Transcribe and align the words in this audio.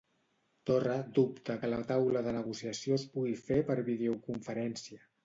Torra 0.69 0.93
dubta 1.17 1.57
que 1.65 1.69
la 1.73 1.81
taula 1.91 2.23
de 2.29 2.33
negociació 2.37 2.97
es 3.01 3.05
pugui 3.13 3.37
fer 3.51 3.59
per 3.69 3.77
videoconferència. 3.91 5.05